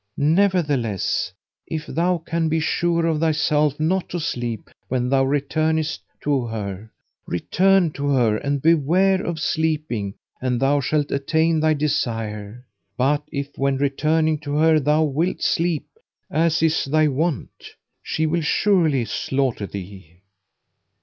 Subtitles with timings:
[0.17, 1.31] Nevertheless,
[1.67, 6.89] if thou can be sure of thyself not to sleep when thou returnest to her,
[7.27, 12.65] return to her and beware of sleeping and thou shalt attain thy desire;
[12.97, 15.85] but if when returning to her thou wilt sleep,
[16.31, 20.21] as is thy wont, she will surely slaughter thee."